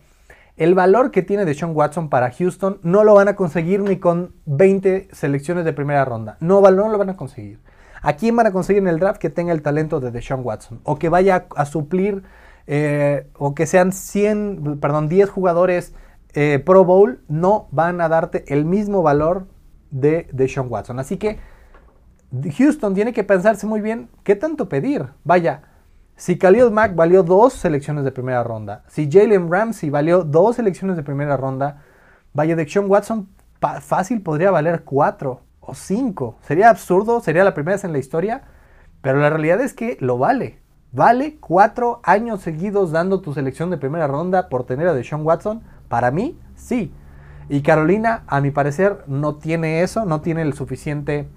El 0.56 0.74
valor 0.74 1.10
que 1.10 1.22
tiene 1.22 1.44
Deshaun 1.44 1.74
Watson 1.74 2.08
para 2.08 2.30
Houston 2.30 2.78
no 2.82 3.04
lo 3.04 3.14
van 3.14 3.28
a 3.28 3.36
conseguir 3.36 3.80
ni 3.80 3.96
con 3.96 4.34
20 4.44 5.08
selecciones 5.12 5.64
de 5.64 5.72
primera 5.72 6.04
ronda. 6.04 6.36
No, 6.40 6.60
no 6.60 6.88
lo 6.88 6.98
van 6.98 7.10
a 7.10 7.16
conseguir. 7.16 7.58
¿A 8.02 8.14
quién 8.14 8.36
van 8.36 8.48
a 8.48 8.52
conseguir 8.52 8.82
en 8.82 8.88
el 8.88 8.98
draft 8.98 9.18
que 9.18 9.30
tenga 9.30 9.52
el 9.52 9.62
talento 9.62 10.00
de 10.00 10.10
Deshaun 10.10 10.42
Watson? 10.44 10.80
O 10.84 10.98
que 10.98 11.08
vaya 11.08 11.46
a, 11.56 11.64
suplir, 11.64 12.22
eh, 12.66 13.28
o 13.38 13.54
que 13.54 13.66
sean 13.66 13.92
100, 13.92 14.78
perdón, 14.80 15.08
10 15.08 15.30
jugadores 15.30 15.94
eh, 16.34 16.62
Pro 16.64 16.84
Bowl, 16.84 17.20
no 17.28 17.68
van 17.70 18.00
a 18.00 18.08
darte 18.08 18.44
el 18.48 18.64
mismo 18.64 19.02
valor 19.02 19.46
de 19.90 20.28
Deshaun 20.32 20.66
Watson. 20.68 20.98
Así 20.98 21.16
que 21.16 21.38
Houston 22.56 22.94
tiene 22.94 23.12
que 23.12 23.24
pensarse 23.24 23.66
muy 23.66 23.80
bien 23.80 24.08
qué 24.22 24.36
tanto 24.36 24.68
pedir. 24.68 25.06
Vaya, 25.24 25.62
si 26.16 26.38
Khalil 26.38 26.70
Mack 26.70 26.94
valió 26.94 27.22
dos 27.22 27.52
selecciones 27.52 28.04
de 28.04 28.12
primera 28.12 28.42
ronda, 28.42 28.84
si 28.88 29.10
Jalen 29.10 29.50
Ramsey 29.50 29.90
valió 29.90 30.22
dos 30.22 30.56
selecciones 30.56 30.96
de 30.96 31.02
primera 31.02 31.36
ronda, 31.36 31.82
vaya, 32.32 32.56
Deshaun 32.56 32.90
Watson 32.90 33.28
fácil 33.80 34.22
podría 34.22 34.50
valer 34.50 34.82
cuatro 34.84 35.42
o 35.60 35.74
cinco. 35.74 36.38
Sería 36.42 36.70
absurdo, 36.70 37.20
sería 37.20 37.44
la 37.44 37.54
primera 37.54 37.76
vez 37.76 37.84
en 37.84 37.92
la 37.92 37.98
historia, 37.98 38.42
pero 39.00 39.20
la 39.20 39.30
realidad 39.30 39.60
es 39.60 39.74
que 39.74 39.96
lo 40.00 40.18
vale. 40.18 40.58
Vale 40.90 41.38
cuatro 41.38 42.00
años 42.02 42.40
seguidos 42.40 42.92
dando 42.92 43.20
tu 43.20 43.32
selección 43.32 43.70
de 43.70 43.78
primera 43.78 44.06
ronda 44.06 44.48
por 44.48 44.64
tener 44.64 44.88
a 44.88 44.94
Deshaun 44.94 45.24
Watson. 45.24 45.62
Para 45.88 46.10
mí, 46.10 46.38
sí. 46.54 46.92
Y 47.48 47.62
Carolina, 47.62 48.24
a 48.26 48.40
mi 48.40 48.50
parecer, 48.50 49.04
no 49.06 49.36
tiene 49.36 49.82
eso, 49.82 50.04
no 50.04 50.20
tiene 50.20 50.42
el 50.42 50.52
suficiente 50.54 51.28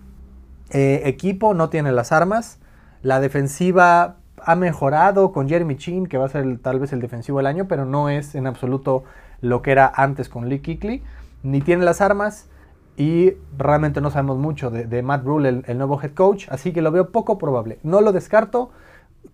eh, 0.70 1.04
equipo 1.06 1.54
no 1.54 1.70
tiene 1.70 1.92
las 1.92 2.12
armas. 2.12 2.60
La 3.02 3.20
defensiva 3.20 4.18
ha 4.38 4.56
mejorado 4.56 5.32
con 5.32 5.48
Jeremy 5.48 5.76
Chin, 5.76 6.08
que 6.08 6.18
va 6.18 6.26
a 6.26 6.30
ser 6.30 6.60
tal 6.60 6.80
vez 6.80 6.94
el 6.94 7.02
defensivo 7.02 7.40
del 7.40 7.48
año, 7.48 7.68
pero 7.68 7.86
no 7.86 8.10
es 8.10 8.36
en 8.36 8.48
absoluto 8.48 9.04
lo 9.42 9.62
que 9.62 9.72
era 9.72 9.92
antes 9.96 10.30
con 10.30 10.50
Lee 10.50 10.60
Kickley. 10.60 11.04
Ni 11.44 11.62
tiene 11.62 11.86
las 11.86 12.02
armas 12.02 12.50
y 12.98 13.34
realmente 13.58 14.02
no 14.02 14.10
sabemos 14.10 14.38
mucho 14.38 14.72
de, 14.72 15.04
Matt 15.04 15.26
Rule, 15.26 15.64
el, 15.66 15.78
nuevo 15.78 16.02
head 16.02 16.14
coach, 16.14 16.48
así 16.50 16.72
que 16.72 16.82
lo 16.82 16.92
veo 16.92 17.12
poco 17.12 17.38
probable. 17.38 17.80
No 17.84 18.02
lo 18.02 18.12
descarto, 18.12 18.72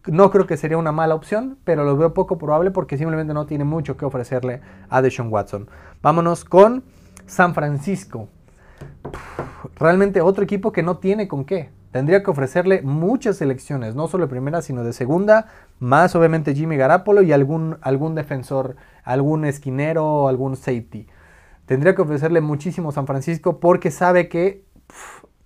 no 0.08 0.32
creo 0.32 0.48
que 0.48 0.58
sería 0.58 0.78
una 0.78 0.92
mala 0.92 1.16
opción, 1.16 1.58
pero 1.64 1.84
lo 1.84 1.96
veo 1.96 2.14
poco 2.14 2.38
probable 2.38 2.72
porque 2.72 2.98
simplemente 2.98 3.34
no 3.34 3.46
tiene 3.46 3.64
mucho 3.64 3.98
que 3.98 4.06
ofrecerle 4.06 4.62
a 4.90 5.02
Deshaun 5.02 5.32
Watson. 5.32 5.70
Vámonos 6.02 6.44
con 6.44 6.84
San 7.28 7.54
Francisco 7.54 8.28
realmente 9.82 10.22
otro 10.22 10.44
equipo 10.44 10.72
que 10.72 10.84
no 10.84 10.98
tiene 10.98 11.28
con 11.28 11.46
qué. 11.46 11.70
Tendría 11.92 12.24
que 12.24 12.32
ofrecerle 12.32 12.82
muchas 12.82 13.38
selecciones, 13.38 13.96
no 13.96 14.08
solo 14.08 14.26
de 14.26 14.30
primera, 14.30 14.62
sino 14.62 14.84
de 14.84 14.94
segunda, 14.94 15.48
más 15.80 16.16
obviamente 16.16 16.56
Jimmy 16.56 16.78
Garapolo 16.78 17.22
y 17.22 17.34
algún, 17.34 17.78
algún 17.82 18.16
defensor, 18.16 18.78
algún 19.04 19.44
esquinero, 19.44 20.30
algún 20.30 20.56
safety. 20.56 21.08
Tendría 21.66 21.96
que 21.96 22.02
ofrecerle 22.02 22.40
muchísimo 22.40 22.92
San 22.92 23.08
Francisco 23.08 23.60
porque 23.60 23.92
sabe 23.92 24.30
que 24.30 24.64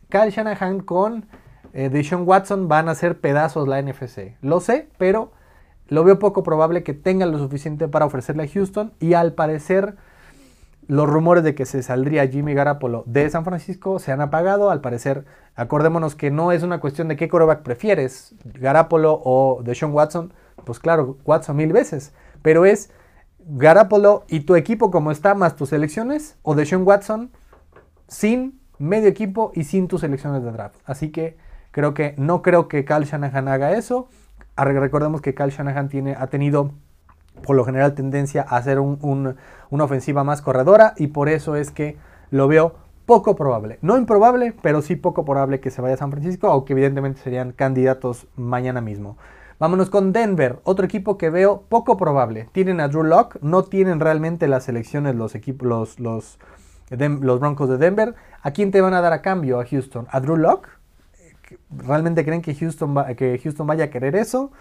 Kyle 0.10 0.30
Shanahan 0.30 0.82
con 0.82 1.26
eh, 1.74 1.90
Deshaun 1.90 2.28
Watson 2.28 2.68
van 2.68 2.90
a 2.90 2.92
hacer 2.92 3.20
pedazos 3.20 3.68
la 3.68 3.82
NFC. 3.82 4.38
Lo 4.42 4.60
sé, 4.60 4.90
pero 4.98 5.32
lo 5.88 6.04
veo 6.04 6.20
poco 6.20 6.44
probable 6.44 6.84
que 6.84 6.94
tengan 6.94 7.32
lo 7.32 7.38
suficiente 7.38 7.88
para 7.88 8.06
ofrecerle 8.06 8.44
a 8.44 8.48
Houston 8.48 8.94
y 9.00 9.14
al 9.14 9.34
parecer 9.34 9.96
los 10.88 11.10
rumores 11.10 11.44
de 11.44 11.56
que 11.56 11.66
se 11.66 11.84
saldría 11.84 12.28
Jimmy 12.28 12.54
Garapolo 12.54 13.04
de 13.08 13.30
San 13.30 13.44
Francisco 13.44 14.00
se 14.00 14.12
han 14.12 14.22
apagado. 14.22 14.70
Al 14.70 14.82
parecer, 14.82 15.26
acordémonos 15.56 16.16
que 16.16 16.32
no 16.32 16.52
es 16.52 16.64
una 16.64 16.80
cuestión 16.80 17.08
de 17.08 17.16
qué 17.16 17.30
quarterback 17.30 17.64
prefieres, 17.64 18.36
Garapolo 18.44 19.22
o 19.24 19.62
Deshaun 19.64 19.94
Watson. 19.94 20.34
Pues 20.64 20.80
claro, 20.80 21.18
Watson 21.26 21.56
mil 21.56 21.74
veces. 21.74 22.14
Pero 22.42 22.66
es 22.66 22.92
Garapolo 23.40 24.26
y 24.28 24.42
tu 24.42 24.56
equipo 24.56 24.92
como 24.92 25.12
está, 25.12 25.36
más 25.36 25.56
tus 25.56 25.70
selecciones, 25.70 26.38
o 26.42 26.56
Deshaun 26.56 26.84
Watson 26.86 27.32
sin 28.08 28.60
medio 28.78 29.08
equipo 29.08 29.52
y 29.56 29.64
sin 29.64 29.88
tus 29.88 30.02
selecciones 30.02 30.44
de 30.44 30.52
draft. 30.52 30.78
Así 30.86 31.12
que 31.12 31.38
creo 31.72 31.94
que 31.94 32.16
no 32.18 32.42
creo 32.42 32.68
que 32.68 32.86
Cal 32.86 33.06
Shanahan 33.06 33.48
haga 33.48 33.74
eso. 33.74 34.10
Recordemos 34.58 35.22
que 35.22 35.34
Cal 35.34 35.52
Shanahan 35.52 35.90
tiene, 35.90 36.16
ha 36.18 36.28
tenido 36.28 36.72
por 37.44 37.56
lo 37.56 37.66
general 37.66 37.94
tendencia 37.94 38.46
a 38.48 38.58
hacer 38.58 38.80
una 38.80 39.36
ofensiva 39.84 40.24
más 40.24 40.42
corredora 40.42 40.94
y 40.98 41.08
por 41.08 41.30
eso 41.30 41.56
es 41.56 41.72
que 41.72 41.98
lo 42.32 42.48
veo 42.48 42.76
poco 43.06 43.36
probable. 43.36 43.78
No 43.82 43.98
improbable, 43.98 44.54
pero 44.62 44.82
sí 44.82 44.96
poco 44.96 45.26
probable 45.26 45.60
que 45.60 45.72
se 45.72 45.82
vaya 45.82 45.96
a 45.96 45.98
San 45.98 46.12
Francisco, 46.12 46.48
aunque 46.48 46.74
evidentemente 46.74 47.22
serían 47.22 47.52
candidatos 47.52 48.28
mañana 48.36 48.82
mismo. 48.82 49.18
Vámonos 49.58 49.90
con 49.90 50.12
Denver, 50.12 50.60
otro 50.64 50.86
equipo 50.86 51.18
que 51.18 51.30
veo 51.30 51.62
poco 51.70 51.96
probable. 51.96 52.50
Tienen 52.52 52.82
a 52.82 52.90
Drew 52.90 53.04
Locke, 53.04 53.40
no 53.42 53.64
tienen 53.64 54.02
realmente 54.02 54.48
las 54.48 54.66
selecciones 54.66 55.16
los 55.16 55.34
los, 56.00 57.40
Broncos 57.40 57.70
de 57.70 57.78
Denver. 57.78 58.16
¿A 58.42 58.52
quién 58.52 58.72
te 58.72 58.82
van 58.82 58.94
a 58.94 59.02
dar 59.02 59.14
a 59.14 59.22
cambio 59.22 59.60
a 59.60 59.66
Houston? 59.66 60.08
¿A 60.10 60.20
Drew 60.20 60.36
Locke? 60.36 60.68
¿Realmente 61.70 62.26
creen 62.26 62.42
que 62.42 62.54
Houston, 62.54 62.96
que 63.16 63.40
Houston 63.42 63.66
vaya 63.66 63.86
a 63.86 63.90
querer 63.90 64.16
eso? 64.16 64.52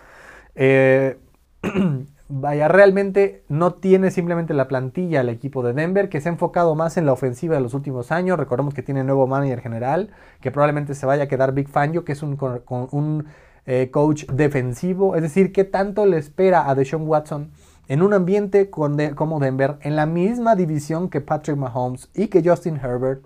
Eh, 0.55 1.19
vaya, 2.29 2.69
realmente 2.69 3.45
no 3.49 3.75
tiene 3.75 4.11
simplemente 4.11 4.55
la 4.55 4.69
plantilla 4.69 5.21
el 5.21 5.29
equipo 5.29 5.63
de 5.63 5.73
Denver, 5.73 6.09
que 6.09 6.21
se 6.21 6.29
ha 6.29 6.33
enfocado 6.33 6.75
más 6.75 6.97
en 6.97 7.07
la 7.07 7.13
ofensiva 7.13 7.55
de 7.55 7.61
los 7.61 7.75
últimos 7.75 8.13
años. 8.13 8.39
Recordemos 8.39 8.75
que 8.75 8.83
tiene 8.83 9.05
nuevo 9.05 9.27
manager 9.27 9.61
general, 9.61 10.11
que 10.41 10.51
probablemente 10.51 10.95
se 10.95 11.07
vaya 11.07 11.25
a 11.25 11.29
quedar 11.29 11.53
Big 11.53 11.69
Fangio, 11.69 12.05
que 12.05 12.13
es 12.13 12.23
un, 12.23 13.27
eh, 13.67 13.91
coach 13.91 14.27
defensivo. 14.27 15.17
Es 15.17 15.23
decir, 15.23 15.53
¿qué 15.53 15.65
tanto 15.65 16.07
le 16.07 16.19
espera 16.19 16.69
a 16.69 16.75
Deshaun 16.75 17.07
Watson 17.07 17.51
en 17.89 18.03
un 18.03 18.15
ambiente 18.15 18.71
como 18.71 19.41
Denver, 19.41 19.77
en 19.81 19.97
la 19.97 20.07
misma 20.07 20.57
división 20.57 21.09
que 21.11 21.21
Patrick 21.21 21.57
Mahomes 21.57 22.09
y 22.15 22.29
que 22.29 22.43
Justin 22.45 22.77
Herbert? 22.77 23.25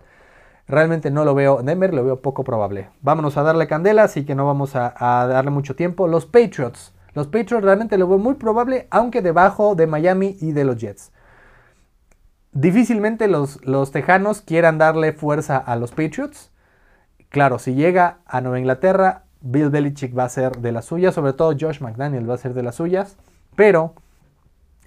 Realmente 0.66 1.10
no 1.10 1.24
lo 1.24 1.34
veo. 1.34 1.62
Denver 1.62 1.94
lo 1.94 2.04
veo 2.04 2.20
poco 2.20 2.44
probable. 2.44 2.90
Vámonos 3.00 3.38
a 3.38 3.42
darle 3.42 3.66
candela, 3.66 4.04
así 4.04 4.26
que 4.26 4.34
no 4.34 4.44
vamos 4.46 4.76
a 4.76 4.92
darle 5.26 5.50
mucho 5.50 5.74
tiempo. 5.74 6.06
Los 6.08 6.26
Patriots. 6.26 6.92
Los 7.14 7.26
Patriots 7.26 7.64
realmente 7.64 7.98
lo 7.98 8.08
veo 8.08 8.18
muy 8.18 8.34
probable, 8.34 8.86
aunque 8.90 9.22
debajo 9.22 9.74
de 9.74 9.86
Miami 9.86 10.36
y 10.40 10.52
de 10.52 10.64
los 10.64 10.76
Jets. 10.76 11.12
Difícilmente 12.52 13.28
los, 13.28 13.64
los 13.64 13.92
Tejanos 13.92 14.40
quieran 14.40 14.78
darle 14.78 15.12
fuerza 15.12 15.58
a 15.58 15.76
los 15.76 15.90
Patriots. 15.90 16.50
Claro, 17.28 17.58
si 17.58 17.74
llega 17.74 18.18
a 18.26 18.40
Nueva 18.40 18.58
Inglaterra, 18.58 19.24
Bill 19.40 19.70
Belichick 19.70 20.16
va 20.16 20.24
a 20.24 20.28
ser 20.28 20.58
de 20.58 20.72
las 20.72 20.86
suyas, 20.86 21.14
sobre 21.14 21.32
todo 21.32 21.56
Josh 21.58 21.80
McDaniel 21.80 22.28
va 22.28 22.34
a 22.34 22.38
ser 22.38 22.54
de 22.54 22.62
las 22.62 22.74
suyas, 22.74 23.16
pero 23.54 23.94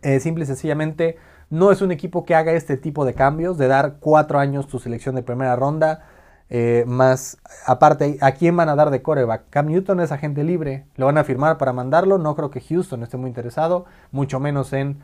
eh, 0.02 0.20
simple 0.20 0.44
y 0.44 0.48
sencillamente 0.48 1.18
no 1.50 1.72
es 1.72 1.82
un 1.82 1.92
equipo 1.92 2.26
que 2.26 2.36
haga 2.36 2.54
este 2.54 2.78
tipo 2.78 3.06
de 3.06 3.14
cambios, 3.14 3.58
de 3.58 3.68
dar 3.68 3.98
cuatro 4.00 4.40
años 4.40 4.68
tu 4.68 4.80
selección 4.80 5.16
de 5.16 5.24
primera 5.24 5.56
ronda, 5.56 6.06
eh, 6.54 6.84
más, 6.86 7.38
aparte, 7.66 8.18
¿a 8.20 8.34
quién 8.34 8.58
van 8.58 8.68
a 8.68 8.76
dar 8.76 8.90
de 8.90 9.02
coreback? 9.02 9.44
Cam 9.50 9.68
Newton 9.68 10.02
es 10.02 10.12
agente 10.12 10.44
libre, 10.44 10.84
lo 10.98 11.06
van 11.06 11.18
a 11.18 11.24
firmar 11.24 11.58
para 11.58 11.72
mandarlo. 11.72 12.18
No 12.18 12.36
creo 12.36 12.52
que 12.52 12.60
Houston 12.60 13.04
esté 13.04 13.16
muy 13.16 13.30
interesado, 13.30 13.86
mucho 14.12 14.42
menos 14.42 14.74
en, 14.74 14.98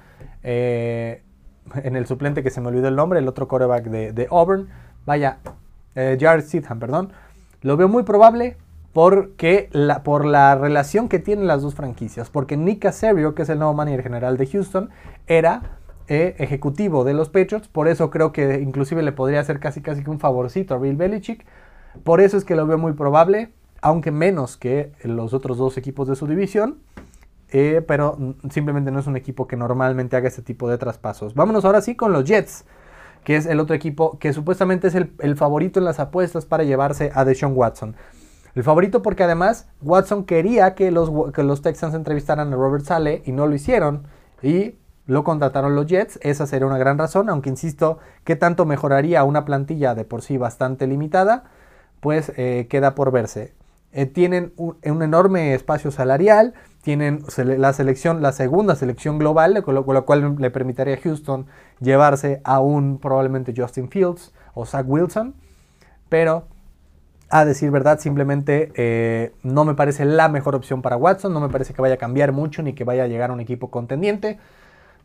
eh, 0.43 1.23
en 1.73 1.95
el 1.95 2.05
suplente 2.05 2.43
que 2.43 2.49
se 2.49 2.59
me 2.59 2.67
olvidó 2.67 2.89
el 2.89 2.97
nombre, 2.97 3.19
el 3.19 3.29
otro 3.29 3.47
coreback 3.47 3.85
de, 3.85 4.27
Auburn. 4.29 4.67
Vaya, 5.05 5.37
eh, 5.95 6.17
Jared 6.19 6.43
Stidham, 6.43 6.79
perdón. 6.79 7.13
Lo 7.61 7.77
veo 7.77 7.87
muy 7.87 8.03
probable 8.03 8.57
porque 8.91 9.69
la, 9.71 10.03
por 10.03 10.25
la 10.25 10.53
relación 10.55 11.07
que 11.07 11.19
tienen 11.19 11.47
las 11.47 11.61
dos 11.61 11.75
franquicias. 11.75 12.29
Porque 12.29 12.57
Nick 12.57 12.81
Casario, 12.81 13.35
que 13.35 13.43
es 13.43 13.49
el 13.49 13.59
nuevo 13.59 13.73
manager 13.73 14.03
general 14.03 14.35
de 14.35 14.47
Houston, 14.47 14.89
era 15.27 15.76
e 16.07 16.35
ejecutivo 16.39 17.03
de 17.03 17.13
los 17.13 17.29
Patriots. 17.29 17.67
Por 17.67 17.87
eso 17.87 18.09
creo 18.09 18.31
que 18.31 18.59
inclusive 18.61 19.01
le 19.03 19.11
podría 19.11 19.39
hacer 19.39 19.59
casi 19.59 19.81
casi 19.81 20.03
que 20.03 20.09
un 20.09 20.19
favorcito 20.19 20.73
a 20.73 20.77
Bill 20.77 20.95
Belichick. 20.95 21.45
Por 22.03 22.21
eso 22.21 22.37
es 22.37 22.45
que 22.45 22.55
lo 22.55 22.65
veo 22.65 22.77
muy 22.77 22.93
probable, 22.93 23.51
aunque 23.81 24.11
menos 24.11 24.57
que 24.57 24.91
los 25.03 25.33
otros 25.33 25.57
dos 25.57 25.77
equipos 25.77 26.07
de 26.07 26.15
su 26.15 26.27
división. 26.27 26.79
Eh, 27.49 27.81
pero 27.87 28.17
simplemente 28.49 28.91
no 28.91 28.99
es 28.99 29.07
un 29.07 29.15
equipo 29.15 29.47
que 29.47 29.55
normalmente 29.55 30.17
haga 30.17 30.27
este 30.27 30.41
tipo 30.41 30.69
de 30.69 30.77
traspasos. 30.77 31.33
Vámonos 31.33 31.63
ahora 31.63 31.81
sí 31.81 31.95
con 31.95 32.11
los 32.11 32.25
Jets, 32.25 32.65
que 33.23 33.37
es 33.37 33.45
el 33.45 33.59
otro 33.59 33.75
equipo 33.75 34.19
que 34.19 34.33
supuestamente 34.33 34.87
es 34.87 34.95
el, 34.95 35.35
favorito 35.37 35.79
en 35.79 35.85
las 35.85 35.99
apuestas 35.99 36.45
para 36.45 36.63
llevarse 36.63 37.11
a 37.13 37.23
Deshaun 37.23 37.53
Watson. 37.55 37.95
El 38.53 38.63
favorito 38.63 39.01
porque 39.01 39.23
además 39.23 39.69
Watson 39.81 40.25
quería 40.25 40.75
que 40.75 40.91
los, 40.91 41.09
que 41.31 41.43
los 41.43 41.61
Texans 41.61 41.93
entrevistaran 41.93 42.51
a 42.51 42.55
Robert 42.55 42.83
Sale 42.83 43.21
y 43.25 43.31
no 43.31 43.47
lo 43.47 43.55
hicieron. 43.55 44.07
Y 44.41 44.75
lo 45.07 45.23
contrataron 45.23 45.73
los 45.73 45.87
Jets, 45.87 46.19
esa 46.21 46.45
sería 46.45 46.67
una 46.67 46.77
gran 46.77 46.97
razón, 46.97 47.29
aunque 47.29 47.49
insisto, 47.49 47.97
¿qué 48.25 48.35
tanto 48.35 48.65
mejoraría 48.65 49.23
una 49.23 49.45
plantilla 49.45 49.95
de 49.95 50.03
por 50.03 50.21
sí 50.21 50.37
bastante 50.37 50.85
limitada? 50.85 51.45
Pues 52.01 52.31
eh, 52.35 52.67
queda 52.69 52.93
por 52.93 53.11
verse. 53.11 53.53
Eh, 53.93 54.05
tienen 54.05 54.53
un, 54.57 54.77
enorme 54.83 55.53
espacio 55.53 55.91
salarial, 55.91 56.53
tienen 56.81 57.23
la 57.37 57.71
selección, 57.71 58.21
la 58.21 58.33
segunda 58.33 58.75
selección 58.75 59.17
global, 59.17 59.63
con 59.63 59.75
lo, 59.75 60.05
cual 60.05 60.35
le 60.37 60.51
permitiría 60.51 60.95
a 60.95 60.97
Houston 60.97 61.47
llevarse 61.79 62.41
a 62.43 62.59
un 62.59 62.99
probablemente 62.99 63.53
Justin 63.55 63.89
Fields 63.89 64.33
o 64.53 64.65
Zach 64.65 64.85
Wilson, 64.87 65.35
pero 66.09 66.45
a 67.29 67.45
decir 67.45 67.71
verdad, 67.71 67.99
simplemente 67.99 68.71
eh, 68.75 69.33
no 69.41 69.63
me 69.63 69.73
parece 69.73 70.03
la 70.05 70.27
mejor 70.27 70.53
opción 70.55 70.81
para 70.81 70.97
Watson, 70.97 71.33
no 71.33 71.39
me 71.39 71.49
parece 71.49 71.73
que 71.73 71.81
vaya 71.81 71.95
a 71.95 71.97
cambiar 71.97 72.33
mucho 72.33 72.61
ni 72.61 72.73
que 72.73 72.83
vaya 72.83 73.03
a 73.03 73.07
llegar 73.07 73.29
a 73.29 73.33
un 73.33 73.39
equipo 73.39 73.71
contendiente. 73.71 74.37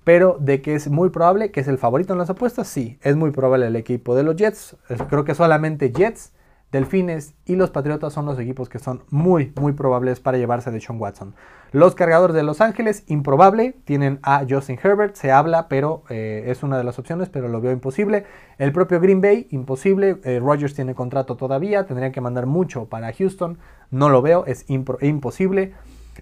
Pero 0.04 0.36
de 0.40 0.60
que 0.62 0.74
es 0.74 0.88
muy 0.88 1.10
probable 1.10 1.50
que 1.50 1.60
es 1.60 1.68
el 1.68 1.78
favorito 1.78 2.12
en 2.12 2.18
las 2.18 2.30
apuestas, 2.30 2.66
sí, 2.66 2.98
es 3.02 3.16
muy 3.16 3.30
probable 3.30 3.66
el 3.66 3.76
equipo 3.76 4.14
de 4.14 4.24
los 4.24 4.36
Jets. 4.36 4.76
Creo 5.08 5.24
que 5.24 5.34
solamente 5.34 5.92
Jets, 5.92 6.32
Delfines 6.72 7.34
y 7.44 7.56
los 7.56 7.70
Patriotas 7.70 8.14
son 8.14 8.24
los 8.24 8.38
equipos 8.38 8.70
que 8.70 8.78
son 8.78 9.02
muy, 9.10 9.52
muy 9.60 9.74
probables 9.74 10.20
para 10.20 10.38
llevarse 10.38 10.70
de 10.70 10.80
Sean 10.80 10.98
Watson. 10.98 11.34
Los 11.70 11.94
cargadores 11.94 12.34
de 12.34 12.42
Los 12.42 12.60
Ángeles, 12.60 13.04
improbable, 13.06 13.76
tienen 13.84 14.18
a 14.22 14.44
Justin 14.48 14.78
Herbert, 14.82 15.14
se 15.14 15.30
habla, 15.30 15.68
pero 15.68 16.02
eh, 16.08 16.44
es 16.46 16.62
una 16.62 16.78
de 16.78 16.84
las 16.84 16.98
opciones, 16.98 17.28
pero 17.28 17.48
lo 17.48 17.60
veo 17.60 17.72
imposible. 17.72 18.24
El 18.58 18.72
propio 18.72 19.00
Green 19.00 19.20
Bay, 19.20 19.46
imposible. 19.50 20.18
Eh, 20.24 20.40
Rogers 20.40 20.74
tiene 20.74 20.94
contrato 20.94 21.36
todavía, 21.36 21.86
tendrían 21.86 22.12
que 22.12 22.20
mandar 22.20 22.46
mucho 22.46 22.86
para 22.86 23.12
Houston, 23.12 23.58
no 23.90 24.08
lo 24.08 24.22
veo, 24.22 24.44
es 24.46 24.64
imposible. 24.68 25.74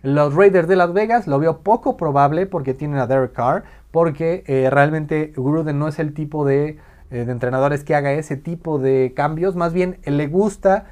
Los 0.02 0.34
Raiders 0.34 0.68
de 0.68 0.76
Las 0.76 0.92
Vegas 0.92 1.26
lo 1.26 1.38
veo 1.38 1.58
poco 1.58 1.96
probable 1.96 2.46
porque 2.46 2.74
tienen 2.74 2.98
a 2.98 3.06
Derek 3.06 3.32
Carr, 3.32 3.64
porque 3.90 4.44
eh, 4.46 4.70
realmente 4.70 5.32
Gruden 5.36 5.78
no 5.78 5.88
es 5.88 5.98
el 5.98 6.14
tipo 6.14 6.44
de, 6.44 6.78
eh, 7.10 7.24
de, 7.24 7.32
entrenadores 7.32 7.84
que 7.84 7.94
haga 7.94 8.12
ese 8.12 8.36
tipo 8.36 8.78
de 8.78 9.12
cambios, 9.14 9.56
más 9.56 9.72
bien 9.72 9.98
le 10.04 10.26
gusta 10.26 10.86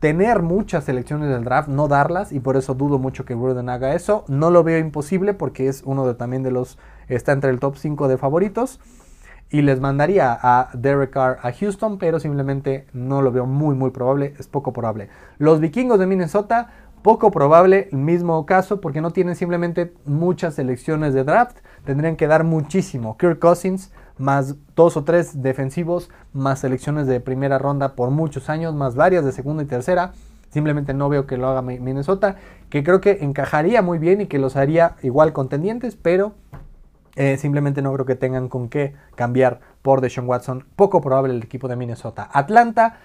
tener 0.00 0.40
muchas 0.42 0.84
selecciones 0.84 1.28
del 1.28 1.44
draft, 1.44 1.68
no 1.68 1.86
darlas, 1.86 2.32
y 2.32 2.40
por 2.40 2.56
eso 2.56 2.74
dudo 2.74 2.98
mucho 2.98 3.26
que 3.26 3.34
Gruden 3.34 3.68
haga 3.68 3.94
eso. 3.94 4.24
No 4.28 4.50
lo 4.50 4.64
veo 4.64 4.78
imposible 4.78 5.34
porque 5.34 5.68
es 5.68 5.82
uno 5.84 6.06
de, 6.06 6.14
también 6.14 6.42
de 6.42 6.50
los, 6.50 6.78
está 7.08 7.32
entre 7.32 7.50
el 7.50 7.60
top 7.60 7.76
5 7.76 8.08
de 8.08 8.16
favoritos. 8.16 8.80
Y 9.52 9.62
les 9.62 9.80
mandaría 9.80 10.38
a 10.40 10.70
Derek 10.74 11.10
Carr 11.10 11.38
a 11.42 11.52
Houston, 11.52 11.98
pero 11.98 12.20
simplemente 12.20 12.86
no 12.92 13.20
lo 13.20 13.32
veo 13.32 13.46
muy, 13.46 13.74
muy 13.74 13.90
probable, 13.90 14.34
es 14.38 14.46
poco 14.46 14.72
probable. 14.72 15.08
Los 15.38 15.58
vikingos 15.58 15.98
de 15.98 16.06
Minnesota 16.06 16.68
poco 17.02 17.30
probable 17.30 17.88
el 17.92 17.98
mismo 17.98 18.44
caso 18.46 18.80
porque 18.80 19.00
no 19.00 19.10
tienen 19.10 19.36
simplemente 19.36 19.92
muchas 20.04 20.54
selecciones 20.54 21.14
de 21.14 21.24
draft. 21.24 21.58
Tendrían 21.84 22.16
que 22.16 22.26
dar 22.26 22.44
muchísimo. 22.44 23.16
Kirk 23.16 23.38
Cousins 23.38 23.92
más 24.20 24.56
dos 24.76 24.96
o 24.96 25.04
tres 25.04 25.42
defensivos, 25.42 26.10
más 26.32 26.60
selecciones 26.60 27.06
de 27.06 27.20
primera 27.20 27.58
ronda 27.58 27.94
por 27.94 28.10
muchos 28.10 28.50
años, 28.50 28.74
más 28.74 28.94
varias 28.94 29.24
de 29.24 29.32
segunda 29.32 29.62
y 29.62 29.66
tercera. 29.66 30.12
Simplemente 30.50 30.92
no 30.92 31.08
veo 31.08 31.26
que 31.26 31.36
lo 31.36 31.48
haga 31.48 31.62
Minnesota, 31.62 32.36
que 32.68 32.84
creo 32.84 33.00
que 33.00 33.18
encajaría 33.22 33.82
muy 33.82 33.98
bien 33.98 34.20
y 34.20 34.26
que 34.26 34.38
los 34.38 34.56
haría 34.56 34.96
igual 35.02 35.32
contendientes, 35.32 35.96
pero 35.96 36.34
eh, 37.16 37.36
simplemente 37.38 37.82
no 37.82 37.92
creo 37.94 38.04
que 38.04 38.16
tengan 38.16 38.48
con 38.48 38.68
qué 38.68 38.94
cambiar 39.14 39.60
por 39.80 40.00
Deshaun 40.00 40.28
Watson. 40.28 40.66
Poco 40.76 41.00
probable 41.00 41.32
el 41.32 41.42
equipo 41.42 41.68
de 41.68 41.76
Minnesota. 41.76 42.28
Atlanta 42.32 42.98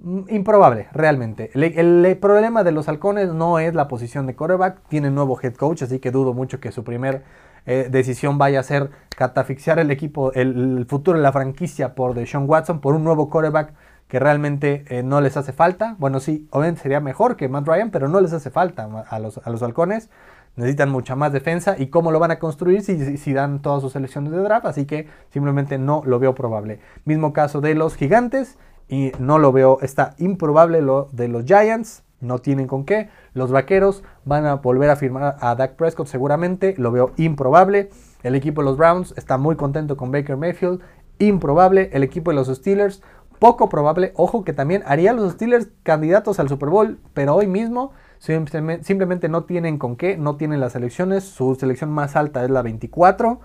improbable, 0.00 0.88
realmente. 0.92 1.50
El, 1.54 2.16
problema 2.18 2.64
de 2.64 2.72
los 2.72 2.88
halcones 2.88 3.32
no 3.32 3.58
es 3.58 3.74
la 3.74 3.88
posición 3.88 4.26
de 4.26 4.34
quarterback. 4.34 4.80
Tiene 4.88 5.10
nuevo 5.10 5.38
head 5.42 5.54
coach, 5.54 5.82
así 5.82 5.98
que 5.98 6.10
dudo 6.10 6.34
mucho 6.34 6.60
que 6.60 6.72
su 6.72 6.84
primer 6.84 7.22
eh, 7.64 7.88
decisión 7.90 8.38
vaya 8.38 8.60
a 8.60 8.62
ser 8.62 8.90
catafixiar 9.16 9.78
el 9.78 9.90
equipo, 9.90 10.32
el, 10.32 10.86
futuro 10.88 11.18
de 11.18 11.22
la 11.22 11.32
franquicia 11.32 11.94
por 11.94 12.14
Deshaun 12.14 12.48
Watson, 12.48 12.80
por 12.80 12.94
un 12.94 13.04
nuevo 13.04 13.30
quarterback 13.30 13.72
que 14.06 14.20
realmente 14.20 14.84
eh, 14.88 15.02
no 15.02 15.20
les 15.20 15.36
hace 15.36 15.52
falta. 15.52 15.96
Bueno, 15.98 16.20
sí, 16.20 16.46
obviamente 16.50 16.82
sería 16.82 17.00
mejor 17.00 17.36
que 17.36 17.48
Matt 17.48 17.66
Ryan, 17.66 17.90
pero 17.90 18.08
no 18.08 18.20
les 18.20 18.32
hace 18.32 18.50
falta 18.50 19.04
a 19.08 19.18
los, 19.18 19.38
a 19.38 19.50
los 19.50 19.62
halcones. 19.62 20.10
Necesitan 20.54 20.90
mucha 20.90 21.16
más 21.16 21.32
defensa 21.32 21.74
y 21.78 21.88
cómo 21.88 22.12
lo 22.12 22.18
van 22.18 22.30
a 22.30 22.38
construir 22.38 22.82
si, 22.82 23.18
si 23.18 23.32
dan 23.34 23.60
todas 23.60 23.82
sus 23.82 23.92
selecciones 23.92 24.32
de 24.32 24.38
draft, 24.38 24.64
así 24.64 24.86
que 24.86 25.06
simplemente 25.30 25.76
no 25.76 26.02
lo 26.06 26.18
veo 26.18 26.34
probable. 26.34 26.80
Mismo 27.04 27.34
caso 27.34 27.60
de 27.60 27.74
los 27.74 27.94
gigantes, 27.94 28.56
y 28.88 29.12
no 29.18 29.38
lo 29.38 29.52
veo, 29.52 29.78
está 29.82 30.14
improbable 30.18 30.80
lo 30.80 31.08
de 31.12 31.28
los 31.28 31.44
Giants, 31.44 32.04
no 32.20 32.38
tienen 32.38 32.66
con 32.66 32.84
qué. 32.84 33.08
Los 33.34 33.50
Vaqueros 33.50 34.02
van 34.24 34.46
a 34.46 34.54
volver 34.54 34.90
a 34.90 34.96
firmar 34.96 35.36
a 35.40 35.54
Dak 35.54 35.76
Prescott 35.76 36.06
seguramente, 36.06 36.74
lo 36.78 36.90
veo 36.90 37.12
improbable. 37.16 37.90
El 38.22 38.34
equipo 38.34 38.62
de 38.62 38.66
los 38.66 38.76
Browns 38.76 39.14
está 39.16 39.38
muy 39.38 39.56
contento 39.56 39.96
con 39.96 40.10
Baker 40.10 40.36
Mayfield, 40.36 40.80
improbable. 41.18 41.90
El 41.92 42.02
equipo 42.02 42.30
de 42.30 42.36
los 42.36 42.48
Steelers, 42.48 43.02
poco 43.38 43.68
probable. 43.68 44.12
Ojo 44.16 44.44
que 44.44 44.52
también 44.52 44.82
haría 44.86 45.12
los 45.12 45.32
Steelers 45.32 45.68
candidatos 45.82 46.40
al 46.40 46.48
Super 46.48 46.70
Bowl, 46.70 46.98
pero 47.12 47.34
hoy 47.34 47.46
mismo 47.46 47.92
Simplemente, 48.18 49.28
no 49.28 49.44
tienen 49.44 49.78
con 49.78 49.96
qué, 49.96 50.16
no 50.16 50.36
tienen 50.36 50.60
las 50.60 50.72
selecciones. 50.72 51.24
Su 51.24 51.54
selección 51.54 51.90
más 51.90 52.16
alta 52.16 52.44
es 52.44 52.50
la 52.50 52.62
24. 52.62 53.40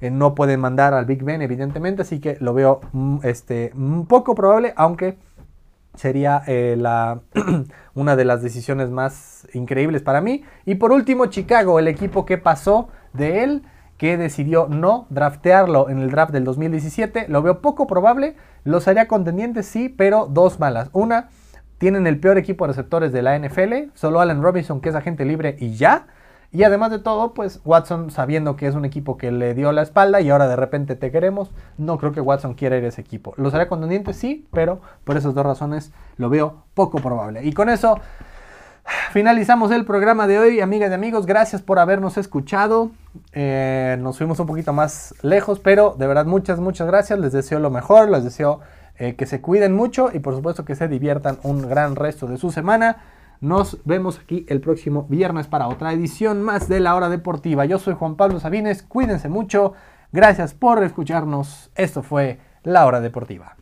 Eh, 0.00 0.10
no 0.10 0.34
pueden 0.34 0.60
mandar 0.60 0.94
al 0.94 1.06
Big 1.06 1.22
Ben, 1.22 1.42
evidentemente, 1.42 2.02
así 2.02 2.20
que 2.20 2.36
lo 2.40 2.52
veo 2.52 2.80
mm, 2.92 3.18
este, 3.22 3.72
un 3.74 4.06
poco 4.06 4.34
probable, 4.34 4.74
aunque 4.76 5.16
sería 5.94 6.42
eh, 6.46 6.76
la, 6.78 7.20
una 7.94 8.16
de 8.16 8.24
las 8.24 8.42
decisiones 8.42 8.90
más 8.90 9.48
increíbles 9.54 10.02
para 10.02 10.20
mí. 10.20 10.44
Y 10.64 10.74
por 10.76 10.92
último, 10.92 11.26
Chicago, 11.26 11.78
el 11.78 11.88
equipo 11.88 12.26
que 12.26 12.38
pasó 12.38 12.88
de 13.12 13.42
él, 13.42 13.62
que 13.98 14.16
decidió 14.16 14.68
no 14.68 15.06
draftearlo 15.10 15.88
en 15.88 15.98
el 15.98 16.10
draft 16.10 16.32
del 16.32 16.44
2017. 16.44 17.26
Lo 17.28 17.42
veo 17.42 17.60
poco 17.60 17.86
probable, 17.86 18.36
los 18.64 18.86
haría 18.88 19.08
contendientes, 19.08 19.66
sí, 19.66 19.88
pero 19.88 20.26
dos 20.26 20.60
malas. 20.60 20.90
Una, 20.92 21.30
tienen 21.78 22.06
el 22.06 22.20
peor 22.20 22.38
equipo 22.38 22.64
de 22.64 22.72
receptores 22.72 23.12
de 23.12 23.22
la 23.22 23.38
NFL, 23.38 23.90
solo 23.94 24.20
Allen 24.20 24.42
Robinson, 24.42 24.80
que 24.80 24.90
es 24.90 24.94
agente 24.94 25.24
libre 25.24 25.56
y 25.58 25.74
ya. 25.76 26.06
Y 26.52 26.62
además 26.62 26.90
de 26.90 26.98
todo, 26.98 27.34
pues 27.34 27.60
Watson 27.64 28.10
sabiendo 28.10 28.56
que 28.56 28.66
es 28.66 28.74
un 28.74 28.84
equipo 28.84 29.16
que 29.16 29.30
le 29.30 29.54
dio 29.54 29.72
la 29.72 29.82
espalda 29.82 30.20
y 30.20 30.30
ahora 30.30 30.48
de 30.48 30.56
repente 30.56 30.96
te 30.96 31.10
queremos, 31.10 31.50
no 31.76 31.98
creo 31.98 32.12
que 32.12 32.20
Watson 32.20 32.54
quiera 32.54 32.76
ir 32.76 32.84
a 32.84 32.88
ese 32.88 33.00
equipo. 33.00 33.34
¿Los 33.36 33.52
hará 33.54 33.68
contendientes? 33.68 34.16
Sí, 34.16 34.46
pero 34.52 34.80
por 35.04 35.16
esas 35.16 35.34
dos 35.34 35.44
razones 35.44 35.92
lo 36.16 36.30
veo 36.30 36.62
poco 36.74 36.98
probable. 37.00 37.44
Y 37.44 37.52
con 37.52 37.68
eso 37.68 38.00
finalizamos 39.12 39.70
el 39.72 39.84
programa 39.84 40.26
de 40.26 40.38
hoy, 40.38 40.60
amigas 40.60 40.90
y 40.90 40.94
amigos. 40.94 41.26
Gracias 41.26 41.62
por 41.62 41.78
habernos 41.78 42.16
escuchado. 42.16 42.90
Eh, 43.32 43.96
nos 44.00 44.18
fuimos 44.18 44.38
un 44.38 44.46
poquito 44.46 44.72
más 44.72 45.14
lejos, 45.22 45.60
pero 45.60 45.94
de 45.98 46.06
verdad 46.06 46.26
muchas, 46.26 46.60
muchas 46.60 46.86
gracias. 46.86 47.18
Les 47.18 47.32
deseo 47.32 47.58
lo 47.58 47.70
mejor, 47.70 48.08
les 48.08 48.24
deseo 48.24 48.60
eh, 48.98 49.14
que 49.14 49.26
se 49.26 49.40
cuiden 49.40 49.74
mucho 49.74 50.10
y 50.12 50.20
por 50.20 50.34
supuesto 50.34 50.64
que 50.64 50.74
se 50.74 50.88
diviertan 50.88 51.38
un 51.42 51.68
gran 51.68 51.96
resto 51.96 52.26
de 52.26 52.38
su 52.38 52.50
semana. 52.50 52.98
Nos 53.40 53.78
vemos 53.84 54.18
aquí 54.18 54.46
el 54.48 54.60
próximo 54.60 55.06
viernes 55.08 55.46
para 55.46 55.68
otra 55.68 55.92
edición 55.92 56.42
más 56.42 56.68
de 56.68 56.80
la 56.80 56.94
hora 56.94 57.08
deportiva. 57.08 57.64
Yo 57.66 57.78
soy 57.78 57.94
Juan 57.94 58.16
Pablo 58.16 58.40
Sabines, 58.40 58.82
cuídense 58.82 59.28
mucho, 59.28 59.74
gracias 60.12 60.54
por 60.54 60.82
escucharnos. 60.82 61.70
Esto 61.74 62.02
fue 62.02 62.40
la 62.62 62.86
hora 62.86 63.00
deportiva. 63.00 63.56